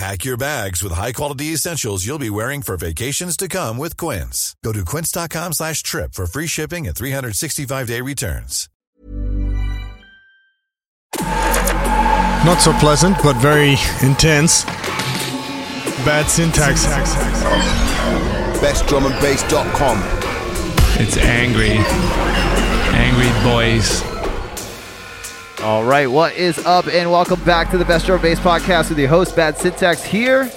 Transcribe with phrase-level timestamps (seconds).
[0.00, 4.56] Pack your bags with high-quality essentials you'll be wearing for vacations to come with Quince.
[4.64, 8.70] Go to quince.com slash trip for free shipping and 365-day returns.
[11.18, 14.64] Not so pleasant, but very intense.
[16.06, 16.86] Bad syntax.
[18.62, 19.98] BestDrumAndBass.com.
[20.98, 21.76] It's angry.
[22.96, 24.00] Angry boys.
[25.62, 28.98] All right, what is up, and welcome back to the Best Drum Bass Podcast with
[28.98, 30.50] your host, Bad Syntax here.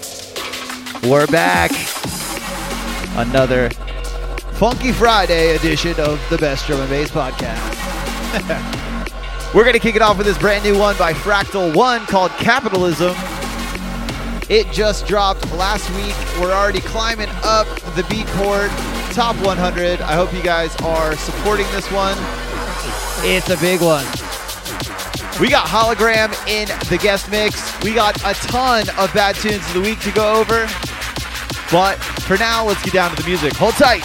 [1.04, 1.72] We're back.
[3.18, 3.70] Another
[4.54, 7.60] Funky Friday edition of the Best Drum and Bass Podcast.
[9.54, 12.32] We're going to kick it off with this brand new one by Fractal One called
[12.32, 13.14] Capitalism.
[14.50, 16.16] It just dropped last week.
[16.42, 18.70] We're already climbing up the Beatport
[19.14, 20.00] Top 100.
[20.00, 22.16] I hope you guys are supporting this one.
[23.26, 24.06] It's a big one.
[25.40, 27.82] We got Hologram in the guest mix.
[27.84, 30.68] We got a ton of bad tunes of the week to go over.
[31.72, 33.54] But for now, let's get down to the music.
[33.56, 34.04] Hold tight.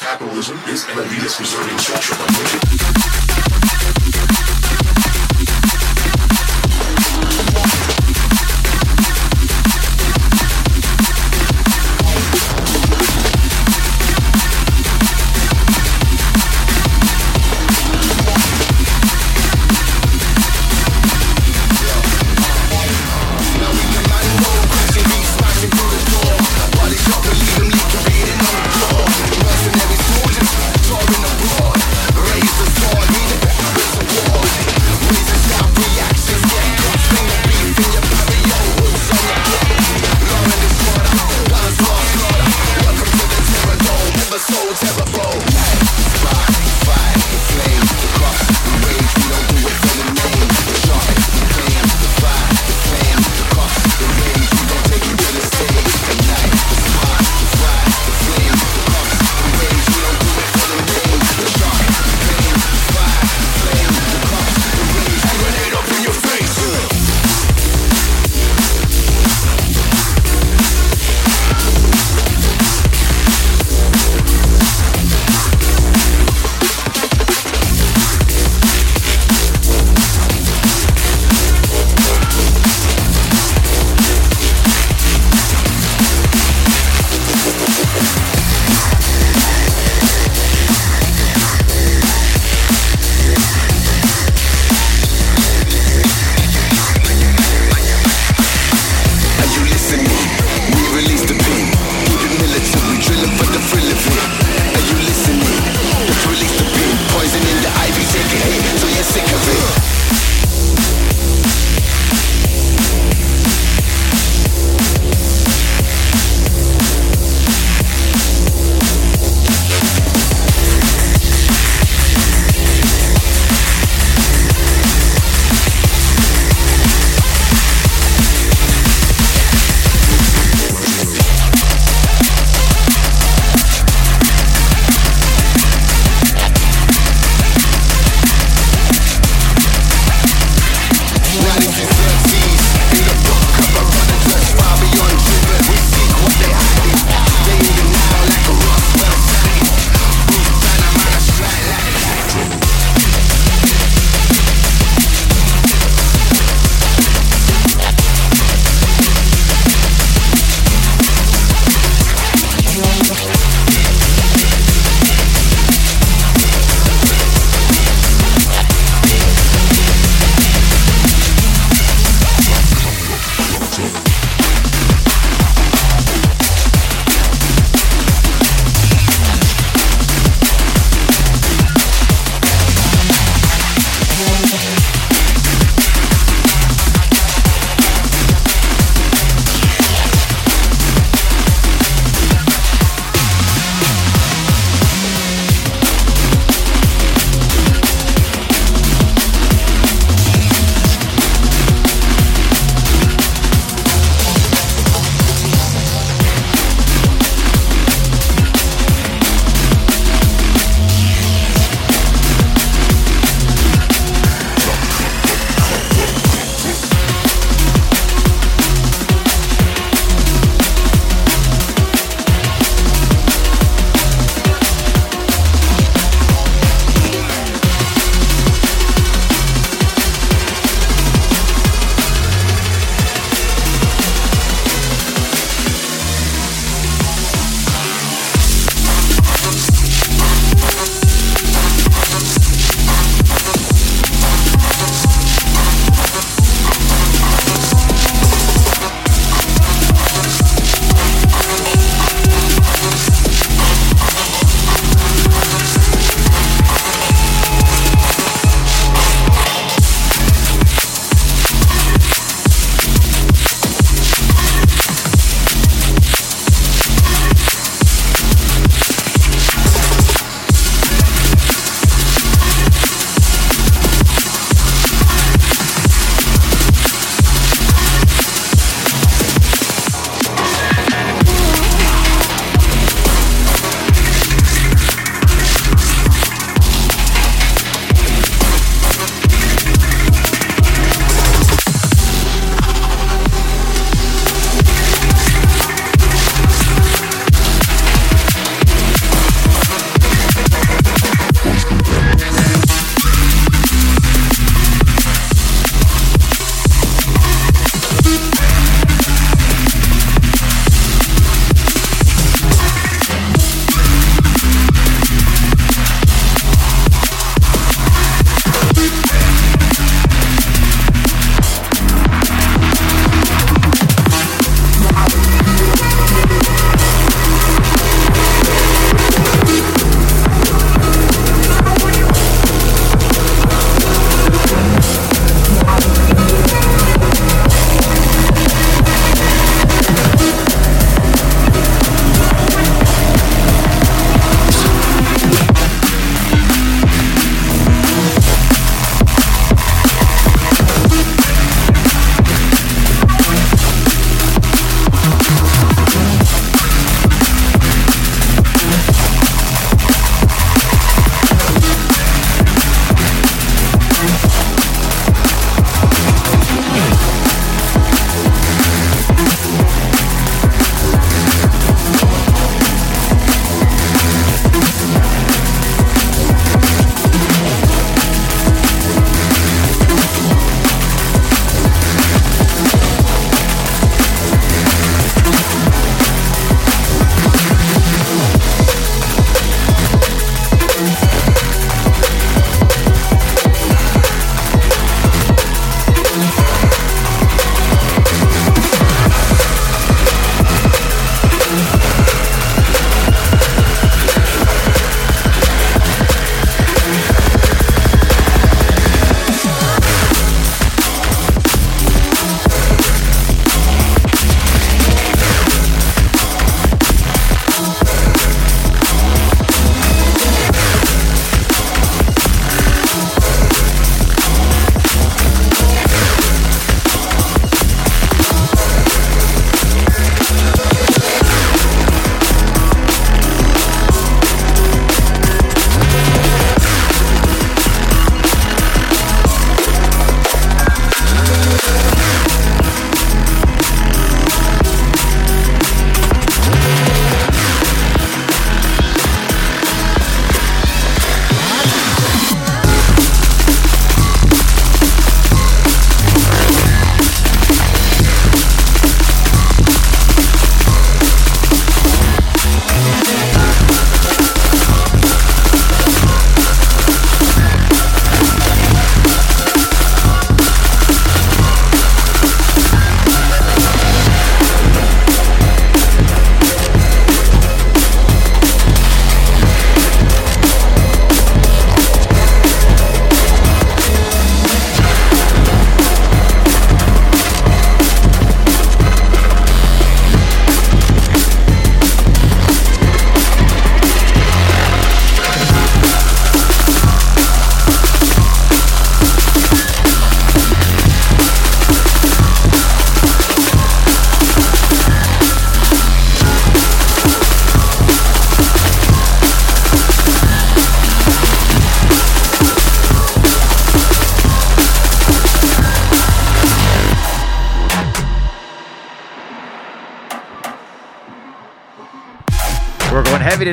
[0.00, 2.95] Capitalism is an elitist structure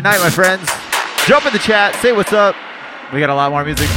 [0.03, 0.69] tonight, my friends.
[1.27, 2.57] Jump in the chat, say what's up.
[3.13, 3.93] We got a lot more music to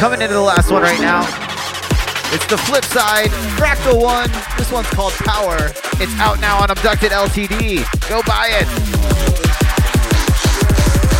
[0.00, 1.20] Coming into the last one right now.
[2.32, 3.28] It's the flip side,
[3.60, 4.30] Fractal One.
[4.56, 5.56] This one's called Power.
[6.00, 7.84] It's out now on Abducted LTD.
[8.08, 8.66] Go buy it.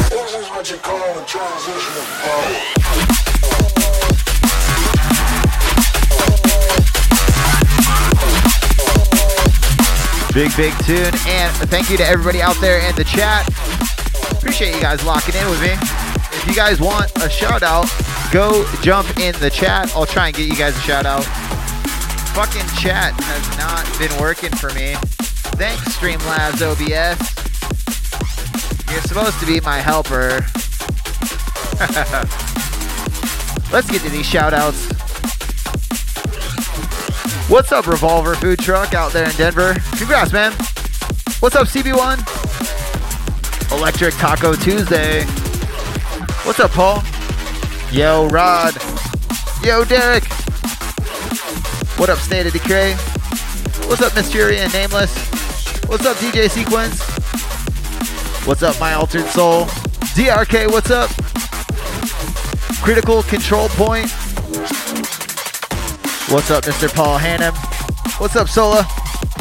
[0.08, 1.20] This is what you call a.
[10.32, 11.12] Big, big tune.
[11.28, 13.46] And thank you to everybody out there in the chat.
[14.32, 15.72] Appreciate you guys locking in with me.
[16.32, 17.84] If you guys want a shout out,
[18.32, 19.92] go jump in the chat.
[19.94, 21.24] I'll try and get you guys a shout out.
[22.34, 24.94] Fucking chat has not been working for me.
[25.58, 27.18] Thanks, Streamlabs OBS.
[28.90, 30.44] You're supposed to be my helper.
[33.72, 34.86] Let's get to these shout outs.
[37.48, 39.74] What's up, Revolver Food Truck out there in Denver?
[39.96, 40.52] Congrats, man.
[41.40, 42.18] What's up, CB1?
[43.72, 45.24] Electric Taco Tuesday.
[46.44, 47.02] What's up, Paul?
[47.92, 48.76] Yo, Rod.
[49.64, 50.22] Yo, Derek.
[51.98, 52.92] What up, State of Decay?
[53.88, 55.12] What's up, Mysterian Nameless?
[55.88, 57.02] What's up, DJ Sequence?
[58.46, 59.64] What's up, My Altered Soul?
[60.14, 61.10] DRK, what's up?
[62.80, 64.08] Critical Control Point.
[66.30, 66.94] What's up, Mr.
[66.94, 67.56] Paul Hannum?
[68.20, 68.86] What's up, Sola?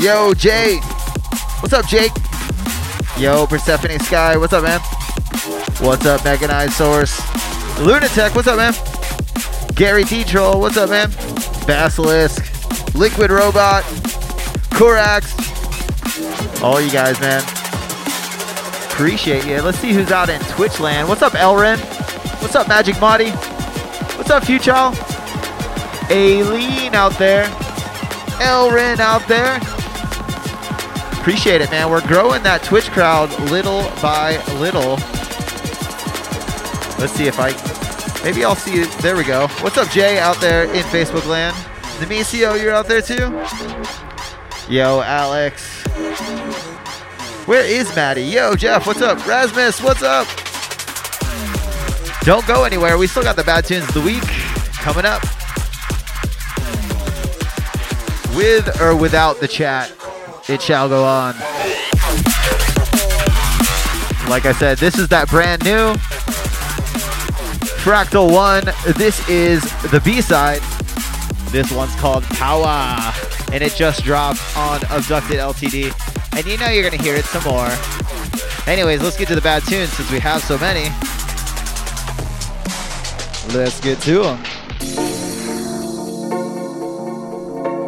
[0.02, 0.78] Yo, Jay.
[1.60, 2.14] What's up, Jake?
[3.16, 4.38] Yo, Persephone Sky.
[4.38, 4.80] What's up, man?
[5.86, 7.29] What's up, Mechanized Source?
[7.80, 8.36] Lunatech.
[8.36, 8.74] What's up, man?
[9.74, 10.26] Gary T.
[10.26, 10.60] Troll.
[10.60, 11.10] What's up, man?
[11.66, 12.44] Basilisk.
[12.94, 13.84] Liquid Robot.
[14.76, 15.32] Korax.
[16.62, 17.42] All you guys, man.
[18.92, 19.62] Appreciate you.
[19.62, 21.08] Let's see who's out in Twitch land.
[21.08, 21.80] What's up, Elren?
[22.42, 23.30] What's up, Magic Marty?
[24.18, 24.94] What's up, Fuchal?
[26.12, 27.46] Aileen out there.
[28.42, 29.56] Elrin out there.
[31.22, 31.90] Appreciate it, man.
[31.90, 34.98] We're growing that Twitch crowd little by little.
[37.00, 37.69] Let's see if I.
[38.24, 38.86] Maybe I'll see you.
[39.02, 39.48] There we go.
[39.62, 41.56] What's up, Jay, out there in Facebook land?
[42.00, 43.32] Nemecio, you're out there too?
[44.72, 45.84] Yo, Alex.
[47.48, 48.24] Where is Maddie?
[48.24, 49.26] Yo, Jeff, what's up?
[49.26, 50.28] Rasmus, what's up?
[52.24, 52.98] Don't go anywhere.
[52.98, 54.24] We still got the bad tunes of the week
[54.74, 55.24] coming up.
[58.36, 59.92] With or without the chat,
[60.48, 61.36] it shall go on.
[64.30, 65.96] Like I said, this is that brand new
[67.80, 68.66] Fractal One.
[68.98, 70.62] This is the B side.
[71.50, 73.14] This one's called Power,
[73.54, 75.94] and it just dropped on Abducted LTD.
[76.38, 77.70] And you know you're gonna hear it some more.
[78.68, 80.90] Anyways, let's get to the bad tunes since we have so many.
[83.56, 84.44] Let's get to them.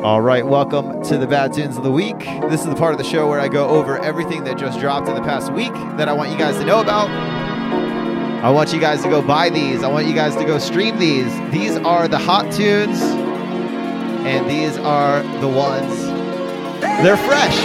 [0.06, 2.18] All right, welcome to the Bad Tunes of the Week.
[2.50, 5.10] This is the part of the show where I go over everything that just dropped
[5.10, 7.41] in the past week that I want you guys to know about.
[8.42, 9.84] I want you guys to go buy these.
[9.84, 11.32] I want you guys to go stream these.
[11.52, 16.06] These are the hot tunes, and these are the ones.
[17.04, 17.56] They're fresh.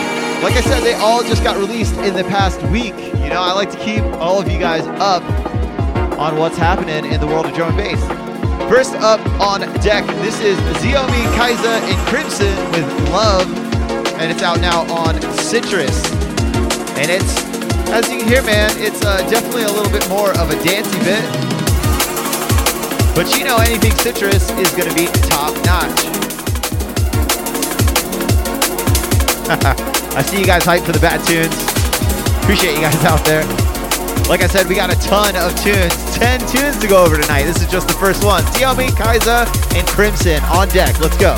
[0.42, 2.94] Like I said, they all just got released in the past week.
[2.94, 5.22] You know, I like to keep all of you guys up
[6.18, 8.26] on what's happening in the world of drum and bass.
[8.68, 13.46] First up on deck, this is Xiomi Kaiza in Crimson with Love,
[14.20, 16.04] and it's out now on Citrus.
[16.98, 17.55] And it's,
[17.92, 20.98] as you can hear, man, it's uh, definitely a little bit more of a dancey
[21.00, 21.22] bit.
[23.14, 26.00] But you know, anything Citrus is going to be top notch.
[30.16, 31.54] I see you guys hyped for the bad tunes.
[32.42, 33.44] Appreciate you guys out there.
[34.28, 35.94] Like I said, we got a ton of tunes.
[36.16, 37.44] 10 tunes to go over tonight.
[37.44, 38.42] This is just the first one.
[38.44, 40.98] Xiaomi, Kaiza, and Crimson on deck.
[41.00, 41.36] Let's go.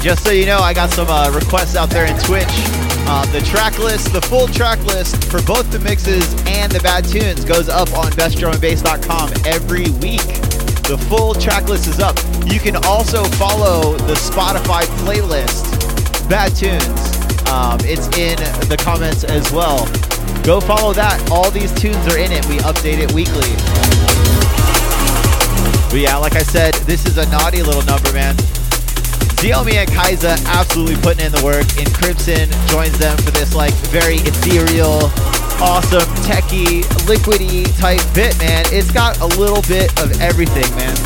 [0.00, 2.46] Just so you know, I got some uh, requests out there in Twitch.
[3.10, 7.04] Uh, the track list, the full track list for both the mixes and the bad
[7.04, 10.22] tunes goes up on bestdrumandbass.com every week.
[10.86, 12.16] The full track list is up.
[12.46, 15.66] You can also follow the Spotify playlist,
[16.28, 17.18] Bad Tunes.
[17.48, 18.36] Um, it's in
[18.68, 19.84] the comments as well.
[20.44, 21.30] Go follow that.
[21.30, 22.46] All these tunes are in it.
[22.46, 23.50] We update it weekly.
[25.90, 28.36] But yeah, like I said, this is a naughty little number, man.
[29.38, 31.62] Diomi and Kaiza absolutely putting in the work.
[31.78, 35.14] And Crimson joins them for this like very ethereal,
[35.62, 38.66] awesome, techie, liquidy type bit, man.
[38.74, 40.96] It's got a little bit of everything, man.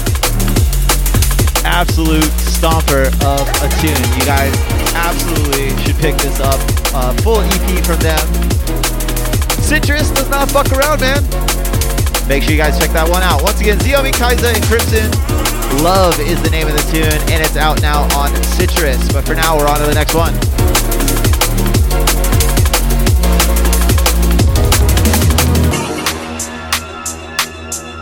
[1.69, 4.01] Absolute stomper of a tune.
[4.17, 4.57] You guys
[4.97, 6.59] absolutely should pick this up.
[6.97, 8.25] Uh, full EP from them.
[9.61, 11.21] Citrus does not fuck around, man.
[12.29, 13.43] Make sure you guys check that one out.
[13.43, 15.62] Once again, Ziomi, Kaiza, and Crimson.
[15.81, 19.13] Love is the name of the tune, and it's out now on Citrus.
[19.13, 20.35] But for now, we're on to the next one.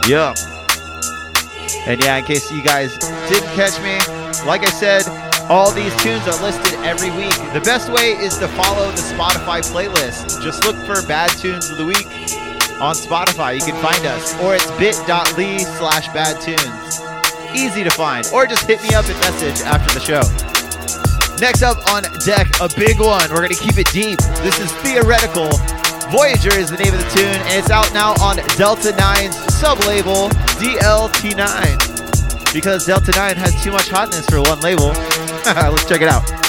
[0.08, 0.34] Yeah.
[1.86, 2.98] And yeah, in case you guys
[3.28, 3.98] didn't catch me,
[4.46, 5.06] like I said,
[5.48, 7.34] all these tunes are listed every week.
[7.52, 10.42] The best way is to follow the Spotify playlist.
[10.42, 12.06] Just look for Bad Tunes of the Week
[12.80, 13.54] on Spotify.
[13.54, 14.34] You can find us.
[14.42, 17.09] Or it's bit.ly slash bad tunes.
[17.54, 18.26] Easy to find.
[18.32, 20.22] Or just hit me up and message after the show.
[21.40, 23.28] Next up on deck, a big one.
[23.30, 24.18] We're going to keep it deep.
[24.42, 25.48] This is Theoretical.
[26.10, 30.28] Voyager is the name of the tune, and it's out now on Delta 9's sub-label,
[30.58, 32.52] DLT9.
[32.52, 34.88] Because Delta 9 has too much hotness for one label.
[35.46, 36.39] Let's check it out.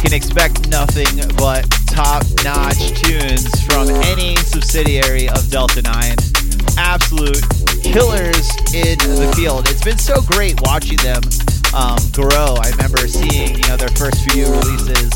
[0.00, 6.16] Can expect nothing but top-notch tunes from any subsidiary of Delta 9.
[6.78, 7.44] Absolute
[7.82, 9.68] killers in the field.
[9.68, 11.22] It's been so great watching them
[11.74, 12.56] um, grow.
[12.56, 15.12] I remember seeing, you know, their first few releases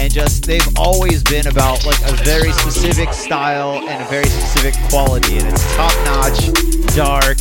[0.00, 4.74] and just they've always been about like a very specific style and a very specific
[4.88, 7.38] quality and it's top notch dark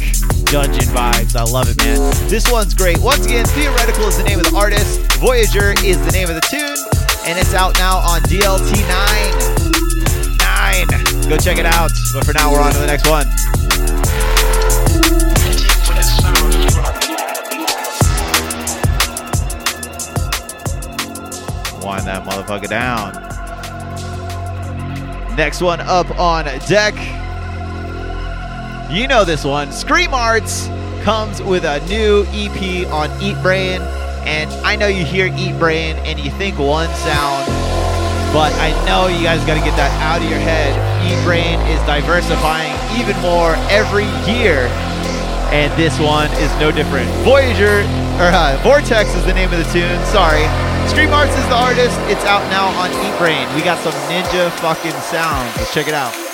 [0.51, 1.35] dungeon vibes.
[1.37, 1.97] I love it man.
[2.27, 2.99] This one's great.
[2.99, 4.99] Once again theoretical is the name of the artist.
[5.13, 6.75] Voyager is the name of the tune.
[7.25, 8.77] And it's out now on dlt 9
[10.37, 11.91] 9 go check it out.
[12.13, 13.27] But for now we're on to the next one.
[21.81, 23.13] Wind that motherfucker down.
[25.37, 26.93] Next one up on deck.
[28.91, 29.71] You know this one.
[29.71, 30.67] Scream Arts
[31.03, 33.79] comes with a new EP on Eatbrain.
[34.27, 37.47] And I know you hear Eatbrain and you think one sound,
[38.35, 40.75] but I know you guys got to get that out of your head.
[41.07, 44.67] Eatbrain is diversifying even more every year.
[45.55, 47.07] And this one is no different.
[47.23, 47.87] Voyager,
[48.19, 50.03] or uh, Vortex is the name of the tune.
[50.11, 50.43] Sorry.
[50.91, 51.95] Scream Arts is the artist.
[52.11, 53.47] It's out now on Eatbrain.
[53.55, 55.55] We got some ninja fucking sounds.
[55.55, 56.30] Let's check it out.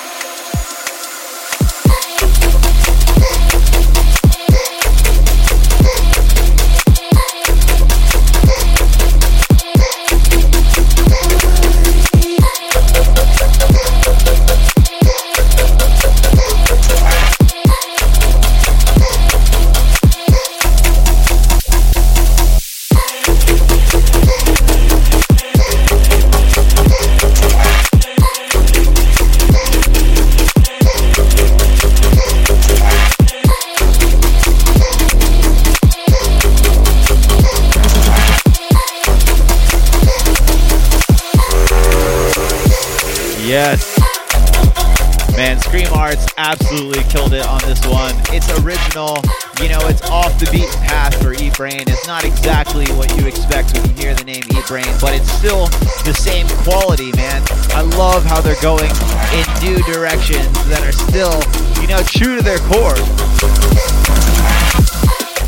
[45.78, 48.16] Scream Arts absolutely killed it on this one.
[48.34, 49.22] It's original.
[49.62, 51.88] You know, it's off the beaten path for Eatbrain.
[51.88, 55.68] It's not exactly what you expect when you hear the name Eatbrain, but it's still
[56.02, 57.44] the same quality, man.
[57.78, 58.90] I love how they're going
[59.38, 61.38] in new directions that are still,
[61.80, 62.98] you know, true to their core.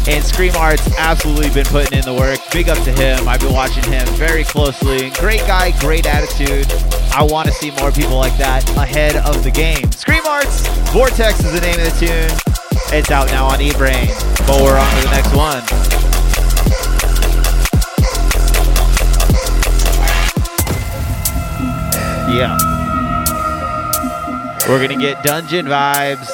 [0.06, 2.38] And Scream Art's absolutely been putting in the work.
[2.54, 3.28] Big up to him.
[3.28, 5.10] I've been watching him very closely.
[5.18, 6.70] Great guy, great attitude.
[7.12, 9.92] I want to see more people like that ahead of the game.
[9.92, 12.38] Scream Arts, Vortex is the name of the tune.
[12.92, 14.08] It's out now on Eatbrain.
[14.48, 15.64] But we're on to the next one.
[22.36, 22.58] Yeah.
[24.68, 26.30] We're going to get dungeon vibes.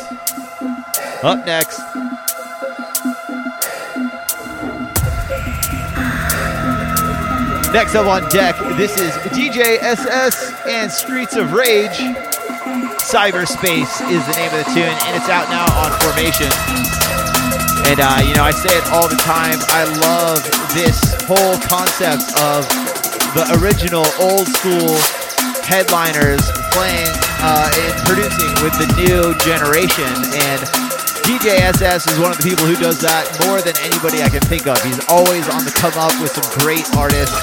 [1.24, 1.80] Up next.
[7.72, 11.98] Next up on deck, this is DJ SS and Streets of Rage.
[13.04, 16.50] Cyberspace is the name of the tune, and it's out now on Formation.
[17.92, 19.60] And, uh, you know, I say it all the time.
[19.76, 20.42] I love
[20.74, 20.98] this
[21.28, 22.66] whole concept of
[23.36, 24.96] the original old school
[25.68, 26.42] headliners
[26.72, 27.12] playing
[27.44, 30.10] uh, and producing with the new generation.
[30.50, 30.62] And
[31.26, 34.46] DJ SS is one of the people who does that more than anybody I can
[34.46, 34.78] think of.
[34.86, 37.34] He's always on the come up with some great artists.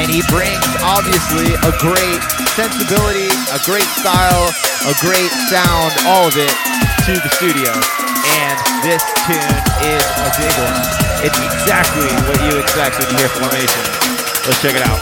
[0.00, 2.24] And he brings, obviously, a great
[2.56, 4.48] sensibility, a great style,
[4.88, 6.56] a great sound, all of it
[7.04, 7.68] to the studio.
[7.68, 10.80] And this tune is a big one.
[11.20, 13.84] It's exactly what you expect when you hear Formation.
[14.48, 14.96] Let's check it out.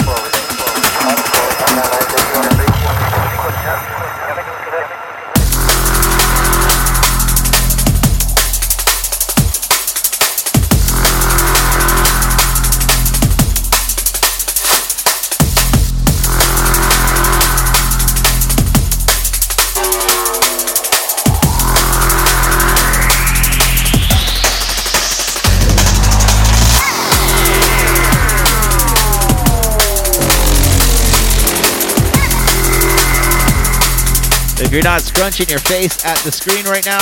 [34.61, 36.99] If you're not scrunching your face at the screen right now,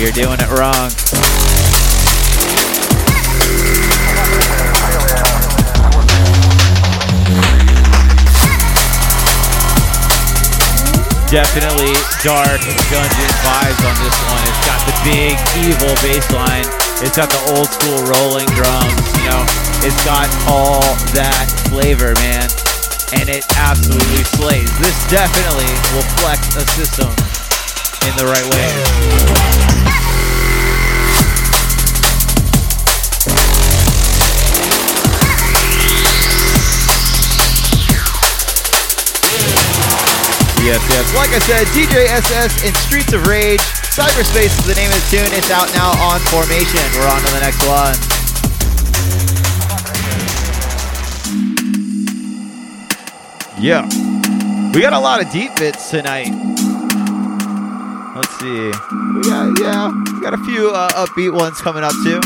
[0.00, 0.88] you're doing it wrong.
[11.28, 11.92] Definitely
[12.24, 14.42] dark dungeon vibes on this one.
[14.48, 16.64] It's got the big evil bass line.
[17.04, 19.44] It's got the old school rolling drums, you know.
[19.84, 20.80] It's got all
[21.12, 22.48] that flavor, man
[23.18, 24.70] and it absolutely slays.
[24.78, 27.10] This definitely will flex a system
[28.06, 28.70] in the right way.
[40.60, 41.14] Yes, yes.
[41.16, 43.60] Like I said, DJ SS and Streets of Rage.
[43.90, 45.32] Cyberspace is the name of the tune.
[45.32, 46.84] It's out now on Formation.
[46.94, 48.19] We're on to the next one.
[53.60, 53.86] Yeah.
[54.72, 56.30] We got a lot of deep bits tonight.
[58.16, 58.48] Let's see.
[58.48, 62.20] We got yeah, we got a few uh, upbeat ones coming up too,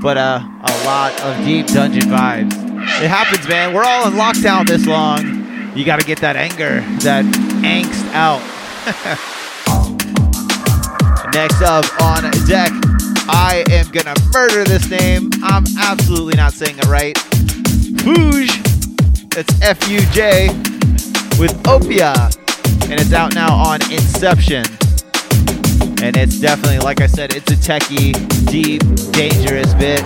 [0.00, 2.54] but uh, a lot of deep dungeon vibes.
[3.02, 3.74] It happens, man.
[3.74, 5.76] We're all in lockdown this long.
[5.76, 7.26] You got to get that anger, that
[7.60, 8.40] angst out.
[11.34, 12.70] Next up on deck,
[13.28, 15.28] I am gonna murder this name.
[15.42, 17.14] I'm absolutely not saying it right.
[18.04, 18.71] Fuge
[19.34, 20.48] that's F U J
[21.38, 22.12] with Opia.
[22.90, 24.64] And it's out now on Inception.
[26.02, 28.12] And it's definitely, like I said, it's a techie,
[28.50, 30.02] deep, dangerous bit.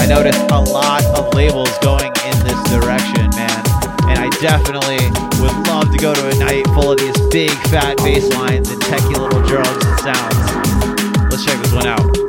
[0.00, 3.62] I noticed a lot of labels going in this direction, man.
[4.08, 5.04] And I definitely
[5.42, 8.80] would love to go to a night full of these big fat bass lines and
[8.82, 11.30] techie little drums and sounds.
[11.30, 12.27] Let's check this one out.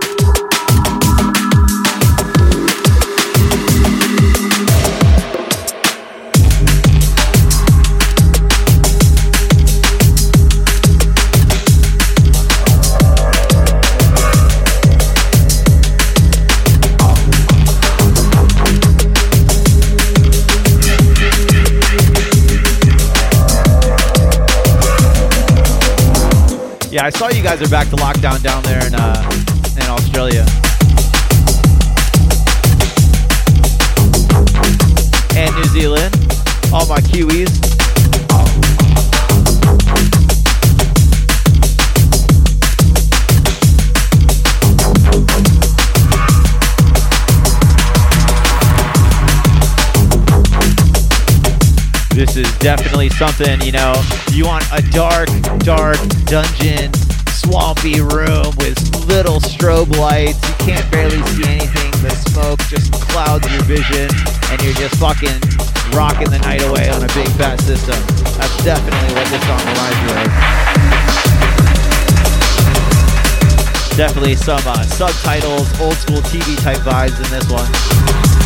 [27.09, 29.29] I saw you guys are back to lockdown down there in uh,
[29.75, 30.45] in Australia.
[35.35, 36.13] And New Zealand.
[36.71, 37.88] All my Kiwis.
[52.19, 53.95] This is definitely something, you know,
[54.33, 55.95] you want a dark, dark
[56.25, 56.91] dungeon,
[57.31, 58.75] swampy room with
[59.07, 60.35] little strobe lights.
[60.49, 61.91] You can't barely see anything.
[62.03, 64.11] The smoke just clouds your vision,
[64.51, 65.39] and you're just fucking
[65.95, 67.95] rocking the night away on a big fat system.
[68.35, 70.27] That's definitely what this song reminds me of.
[73.95, 78.38] Definitely some uh, subtitles, old school TV type vibes in this one.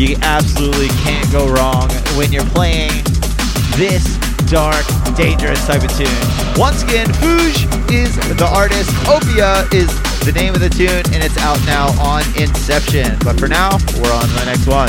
[0.00, 1.86] You absolutely can't go wrong
[2.16, 2.90] when you're playing
[3.76, 6.08] this dark, dangerous type of tune.
[6.56, 9.88] Once again, Fuge is the artist, Opia is
[10.24, 13.14] the name of the tune, and it's out now on Inception.
[13.22, 14.88] But for now, we're on to the next one.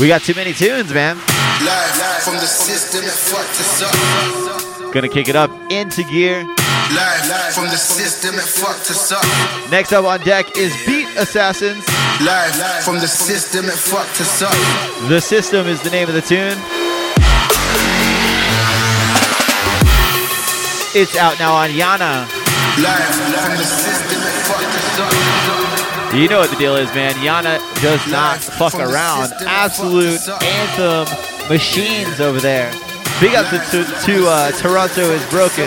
[0.00, 1.16] We got too many tunes, man.
[1.16, 4.92] Live from the system that fucked up.
[4.94, 6.46] Gonna kick it up into gear.
[6.94, 9.70] Live from the system that fucked us up.
[9.70, 11.86] Next up on deck is Beat Assassins.
[12.24, 15.08] Live from the system that fucked us up.
[15.08, 16.56] The System is the name of the tune.
[20.96, 22.24] It's out now on Yana.
[22.80, 24.98] Live from the system that fucked us
[26.08, 26.14] up.
[26.14, 27.12] You know what the deal is, man.
[27.16, 29.34] Yana does not fuck around.
[29.46, 32.72] Absolute anthem machines over there.
[33.20, 35.66] Big up to, to, to uh, Toronto is broken.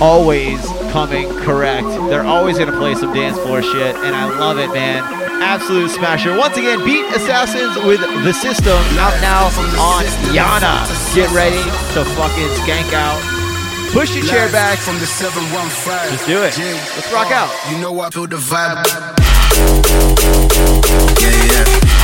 [0.00, 0.60] Always
[0.90, 1.86] coming correct.
[2.10, 5.04] They're always gonna play some dance floor shit, and I love it, man.
[5.40, 6.36] Absolute smasher.
[6.36, 9.46] Once again, beat Assassins with the system out now
[9.78, 10.02] on
[10.34, 10.82] Yana.
[11.14, 11.62] Get ready
[11.94, 13.22] to fucking skank out.
[13.92, 14.78] Push your chair back.
[14.78, 16.10] from the 715.
[16.10, 16.58] Just do it.
[16.96, 17.54] Let's rock out.
[17.70, 19.27] You know I feel the vibe.
[21.20, 21.97] Yeah, yeah.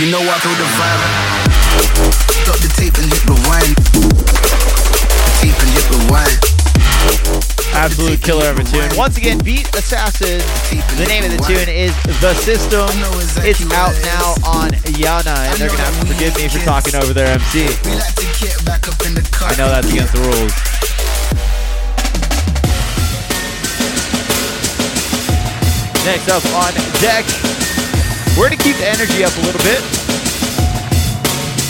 [0.00, 1.04] You know I feel the vibe.
[2.40, 3.76] Stop the tape and hit rewind.
[5.44, 6.40] Tape and hit rewind.
[7.76, 8.88] Absolute killer of a tune.
[8.96, 10.40] Once again, Beat Assassin.
[10.96, 11.92] The name of the tune is
[12.24, 12.88] The System.
[13.44, 17.12] It's out now on Yana, and they're gonna have to forgive me for talking over
[17.12, 17.68] their MC.
[17.84, 19.52] We like to get back up in the car.
[19.52, 20.56] I know that's against the rules.
[26.08, 26.72] Next up on
[27.04, 27.28] deck,
[28.40, 29.84] we're gonna keep the energy up a little bit.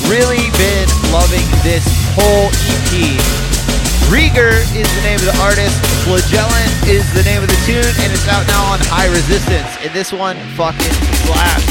[0.07, 1.83] Really been loving this
[2.14, 3.18] whole EP.
[4.07, 5.75] Rieger is the name of the artist,
[6.07, 9.66] Flagellant is the name of the tune, and it's out now on High Resistance.
[9.83, 10.95] And this one fucking
[11.27, 11.66] slaps.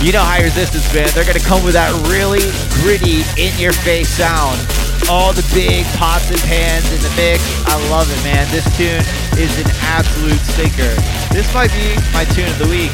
[0.00, 1.10] You know High Resistance, man.
[1.12, 2.48] They're gonna come with that really
[2.80, 4.81] gritty, in-your-face sound.
[5.10, 7.42] All the big pots and pans in the mix.
[7.66, 8.46] I love it, man.
[8.50, 9.02] This tune
[9.38, 10.94] is an absolute stinker.
[11.32, 12.92] This might be my tune of the week,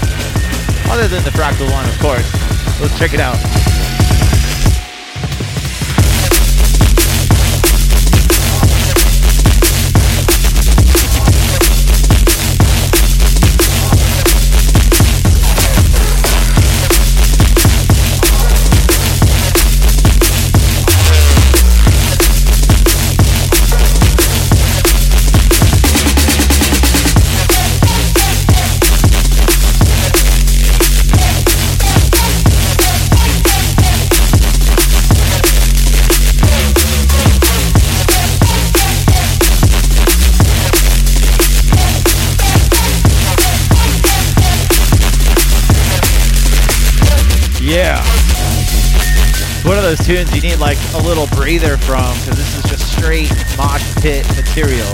[0.91, 2.27] other than the Fractal one, of course.
[2.81, 3.39] Let's check it out.
[49.99, 53.95] Those tunes you need like a little breather from because this is just straight mosh
[53.97, 54.87] pit material.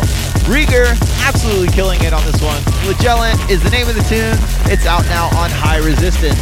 [0.45, 0.93] Rieger,
[1.27, 2.61] absolutely killing it on this one.
[2.85, 4.37] Flagellant is the name of the tune.
[4.71, 6.39] It's out now on High Resistance.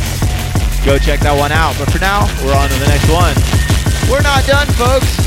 [0.84, 1.76] Go check that one out.
[1.78, 3.34] But for now, we're on to the next one.
[4.10, 5.18] We're not done, folks.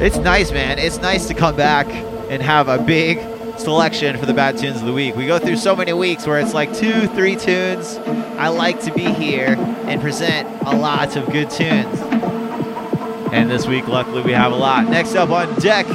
[0.00, 0.78] It's nice, man.
[0.78, 1.86] It's nice to come back
[2.30, 3.18] and have a big
[3.58, 5.14] selection for the bad tunes of the week.
[5.16, 7.98] We go through so many weeks where it's like two, three tunes.
[8.42, 9.54] I like to be here
[9.86, 11.96] and present a lot of good tunes.
[13.32, 14.88] And this week, luckily, we have a lot.
[14.88, 15.86] Next up on deck,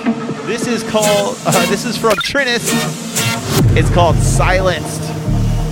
[0.45, 2.71] this is called, uh, this is from Trinus.
[3.75, 5.01] It's called Silenced,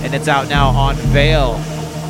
[0.04, 1.54] and it's out now on Veil.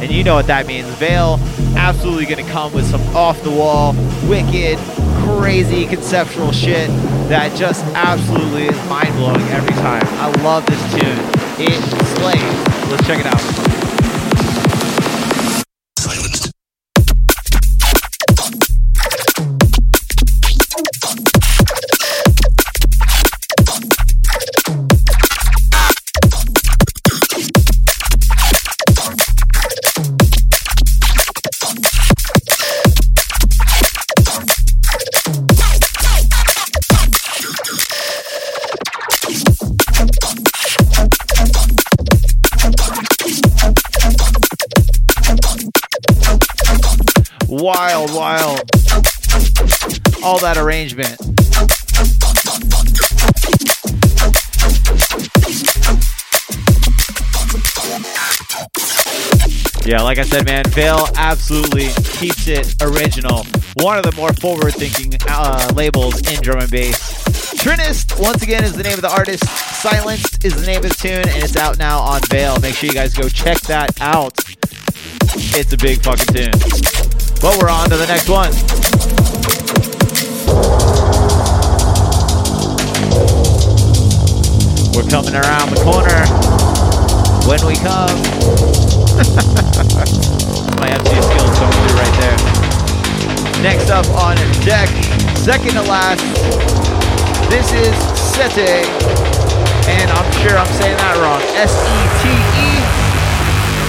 [0.00, 0.88] And you know what that means.
[0.96, 1.38] Veil
[1.76, 3.92] absolutely going to come with some off the wall,
[4.24, 4.78] wicked,
[5.22, 6.88] crazy conceptual shit
[7.28, 10.02] that just absolutely is mind blowing every time.
[10.04, 11.20] I love this tune.
[11.64, 11.80] It
[12.18, 12.90] slays.
[12.90, 13.65] Let's check it out.
[47.58, 48.60] Wild, wild.
[50.22, 51.16] All that arrangement.
[59.86, 61.86] Yeah, like I said, man, Veil absolutely
[62.18, 63.46] keeps it original.
[63.76, 67.24] One of the more forward-thinking uh, labels in drum and bass.
[67.54, 69.48] Trinist, once again, is the name of the artist.
[69.80, 72.60] Silenced is the name of the tune, and it's out now on Veil.
[72.60, 74.34] Make sure you guys go check that out.
[75.56, 77.05] It's a big fucking tune.
[77.40, 78.50] But we're on to the next one.
[84.96, 86.24] We're coming around the corner.
[87.46, 88.16] When we come,
[90.80, 92.36] my MC skills coming through right there.
[93.62, 94.88] Next up on deck,
[95.36, 96.24] second to last,
[97.50, 98.86] this is Sete,
[99.88, 101.40] and I'm sure I'm saying that wrong.
[101.54, 103.05] S E T E.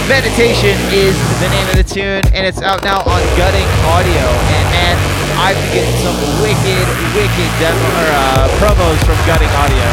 [0.08, 4.24] Meditation is the name of the tune, and it's out now on Gutting Audio.
[4.56, 4.96] And man,
[5.36, 9.84] I've been getting some wicked, wicked demo or uh, promos from Gutting Audio.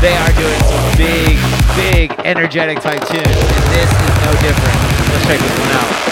[0.00, 1.36] They are doing some big,
[1.76, 4.78] big, energetic type tunes, and this is no different.
[5.12, 6.08] Let's check this one out.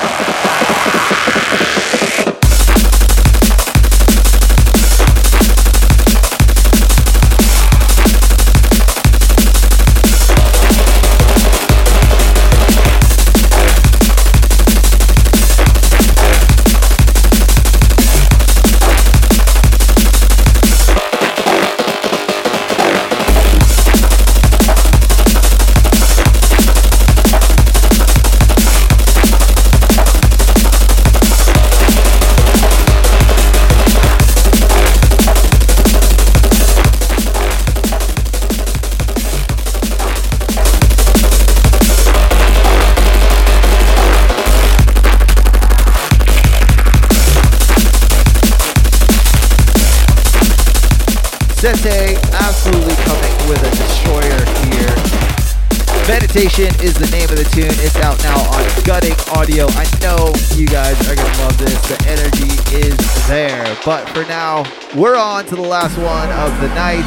[56.36, 57.72] Meditation is the name of the tune.
[57.80, 59.64] It's out now on Gutting Audio.
[59.70, 61.80] I know you guys are going to love this.
[61.88, 62.94] The energy is
[63.26, 63.64] there.
[63.86, 67.06] But for now, we're on to the last one of the night.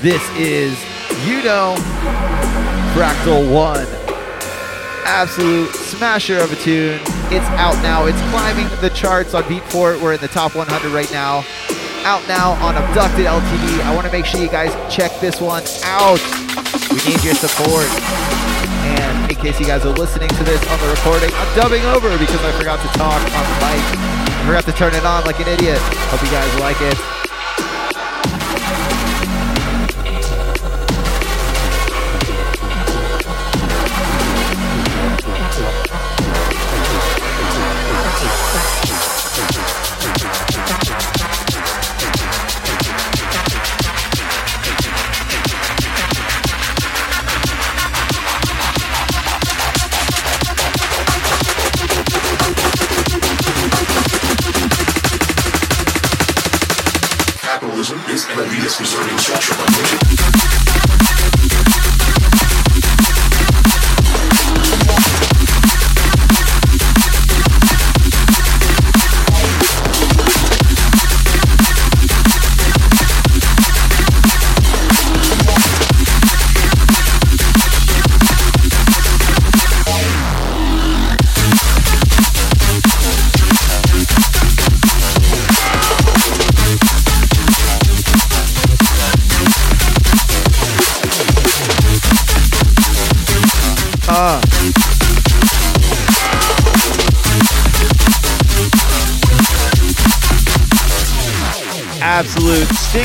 [0.00, 0.78] This is,
[1.26, 1.74] you know,
[2.94, 3.84] Fractal 1.
[5.04, 7.00] Absolute smasher of a tune.
[7.32, 8.06] It's out now.
[8.06, 10.00] It's climbing the charts on Beatport.
[10.00, 11.44] We're in the top 100 right now
[12.04, 13.80] out now on Abducted LTD.
[13.82, 16.41] I want to make sure you guys check this one out.
[16.92, 17.88] We need your support.
[18.84, 22.18] And in case you guys are listening to this on the recording, I'm dubbing over
[22.18, 23.80] because I forgot to talk on the mic.
[24.28, 25.78] I forgot to turn it on like an idiot.
[26.12, 27.21] Hope you guys like it.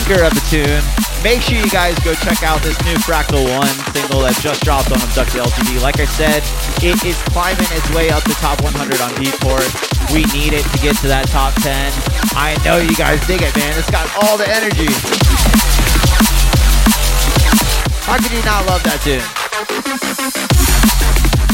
[0.07, 0.83] Stinker of a tune.
[1.19, 4.87] Make sure you guys go check out this new Fractal 1 single that just dropped
[4.87, 5.83] on Abducted LTD.
[5.83, 6.47] Like I said,
[6.79, 9.67] it is climbing its way up the top 100 on Beatport.
[10.15, 11.91] We need it to get to that top 10.
[12.39, 13.75] I know you guys dig it, man.
[13.75, 14.87] It's got all the energy.
[18.07, 19.27] How could you not love that tune?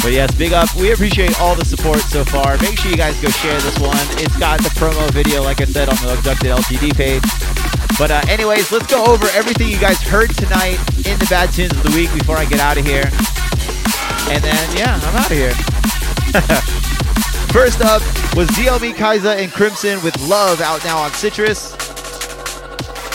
[0.06, 0.70] But yes, big up.
[0.78, 2.62] We appreciate all the support so far.
[2.62, 3.98] Make sure you guys go share this one.
[4.22, 7.26] It's got the promo video, like I said, on the Abducted LTD page.
[7.98, 11.72] But uh, anyways, let's go over everything you guys heard tonight in the Bad Tunes
[11.72, 13.06] of the Week before I get out of here.
[14.32, 15.54] And then, yeah, I'm out of here.
[17.54, 18.02] First up
[18.36, 21.74] was DLB Kaiza and Crimson with Love out now on Citrus.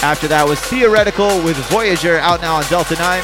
[0.03, 3.23] After that was Theoretical with Voyager out now on Delta 9.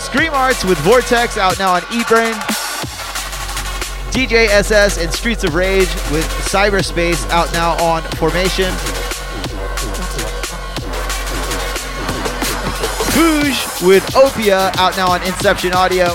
[0.00, 2.34] Scream Arts with Vortex out now on Eatbrain.
[4.10, 8.74] DJ SS and Streets of Rage with Cyberspace out now on Formation.
[13.22, 16.06] Bouge with Opia out now on Inception Audio.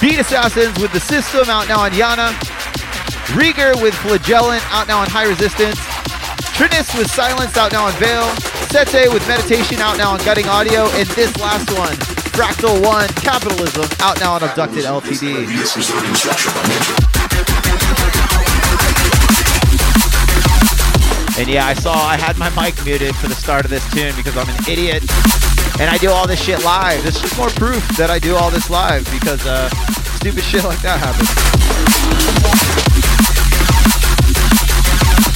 [0.00, 2.32] Beat Assassins with The System out now on Yana.
[3.36, 5.76] Rieger with Flagellant out now on High Resistance.
[6.56, 8.24] Trinis with Silence out now on Veil.
[8.72, 10.88] Sete with Meditation out now on Gutting Audio.
[10.96, 11.92] And this last one,
[12.32, 15.44] Fractal One Capitalism out now on Abducted LTD.
[21.38, 24.14] And yeah, I saw I had my mic muted for the start of this tune
[24.16, 25.04] because I'm an idiot.
[25.80, 27.02] And I do all this shit live.
[27.02, 29.70] This is more proof that I do all this live because uh,
[30.20, 31.24] stupid shit like that happens.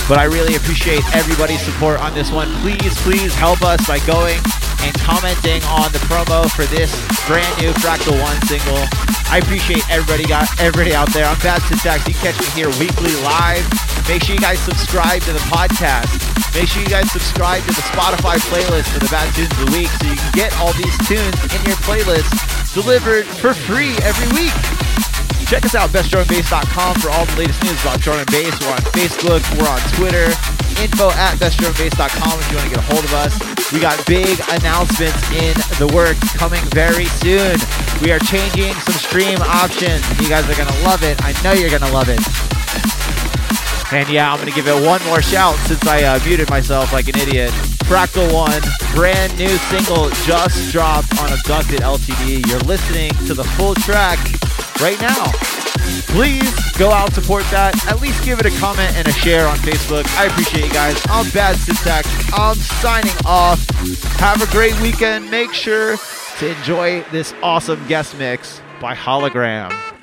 [0.04, 2.52] But I really appreciate everybody's support on this one.
[2.60, 4.36] Please, please help us by going
[4.84, 6.92] and commenting on the promo for this
[7.24, 8.84] brand new Fractal One single.
[9.32, 11.24] I appreciate everybody got everybody out there.
[11.24, 12.06] I'm Bad Syntax.
[12.06, 13.64] You catch me here weekly live.
[14.08, 16.12] Make sure you guys subscribe to the podcast.
[16.54, 19.72] Make sure you guys subscribe to the Spotify playlist for the Bad Tunes of the
[19.72, 22.28] Week so you can get all these tunes in your playlist
[22.74, 24.52] delivered for free every week.
[25.48, 28.52] Check us out, bestdrumandbass.com for all the latest news about drum and bass.
[28.60, 30.28] We're on Facebook, we're on Twitter,
[30.80, 33.32] info at bestdrumandbass.com if you want to get a hold of us.
[33.72, 37.56] We got big announcements in the works coming very soon.
[38.02, 40.04] We are changing some stream options.
[40.20, 41.18] You guys are going to love it.
[41.24, 42.20] I know you're going to love it.
[43.92, 46.92] And yeah, I'm going to give it one more shout since I uh, muted myself
[46.92, 47.50] like an idiot.
[47.84, 48.62] Fractal One,
[48.94, 52.46] brand new single just dropped on Abducted LTD.
[52.46, 54.18] You're listening to the full track
[54.80, 55.30] right now.
[56.08, 57.74] Please go out support that.
[57.86, 60.06] At least give it a comment and a share on Facebook.
[60.16, 61.00] I appreciate you guys.
[61.08, 62.08] I'm Bad Syntax.
[62.32, 63.64] I'm signing off.
[64.18, 65.30] Have a great weekend.
[65.30, 65.96] Make sure
[66.38, 69.93] to enjoy this awesome guest mix by Hologram.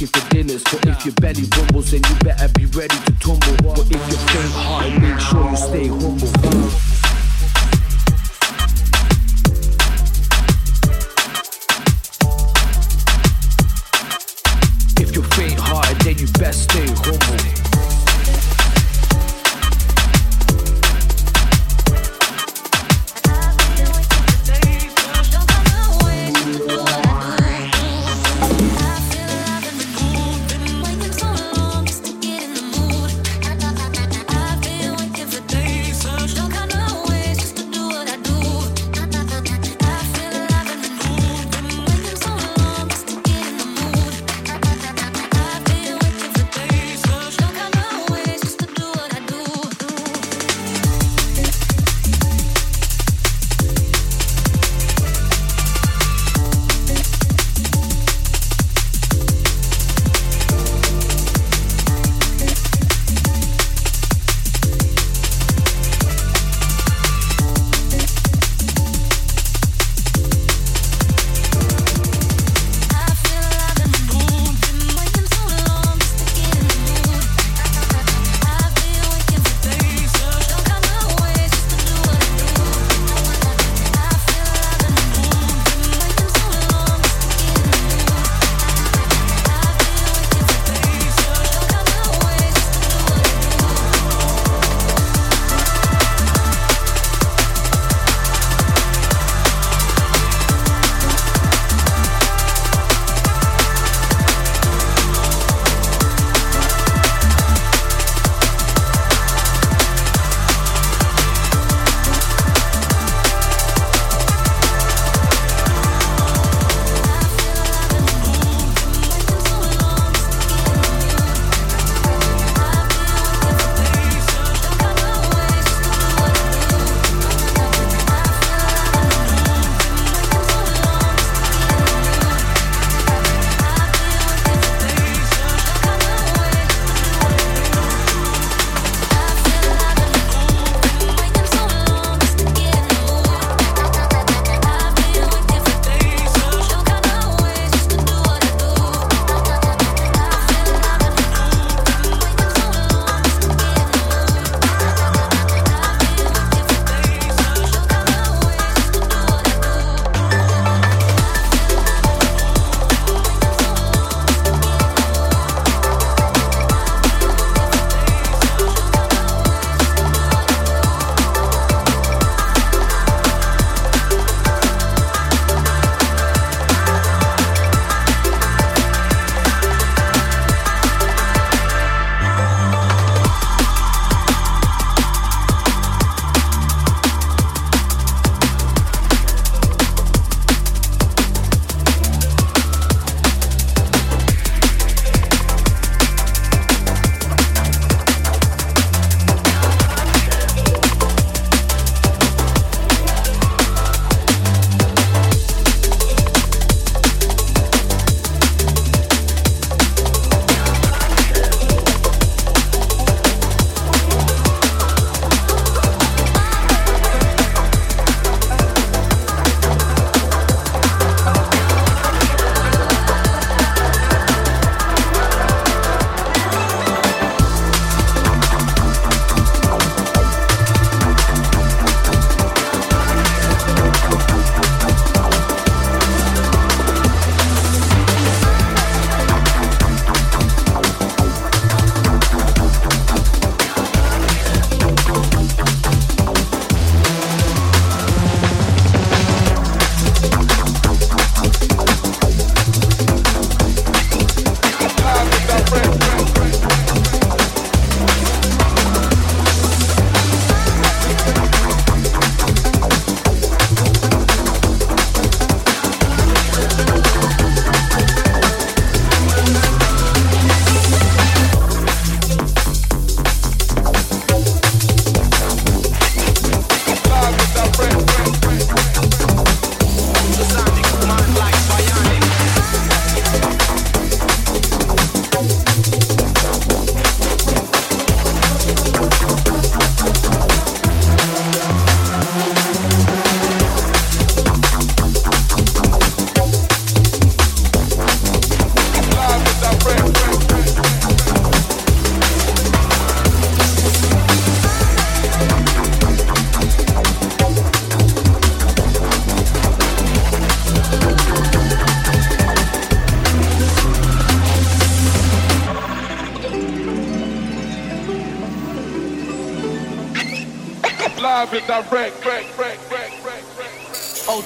[0.00, 0.64] looking for dinners.
[0.64, 3.74] But if your belly rumbles, then you better be ready to tumble.
[3.74, 6.99] But if you think hard, make sure you stay humble.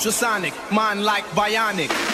[0.05, 2.14] Ultrasonic, mind like bionic.